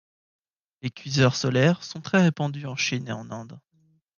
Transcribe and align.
Les 0.81 0.89
cuiseurs 0.89 1.35
solaires 1.35 1.83
sont 1.83 2.01
très 2.01 2.23
répandus 2.23 2.65
en 2.65 2.75
Chine 2.75 3.07
et 3.07 3.11
en 3.11 3.29
Inde. 3.29 3.59